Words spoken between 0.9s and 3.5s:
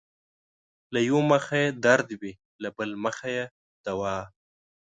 له يؤه مخه يې درد وي له بل مخه يې